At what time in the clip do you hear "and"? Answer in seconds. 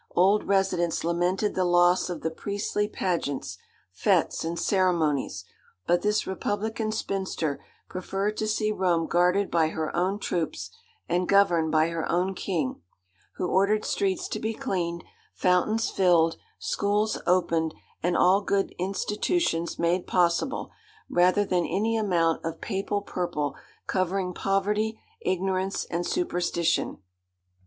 4.43-4.57, 11.07-11.29, 18.01-18.17, 25.91-26.07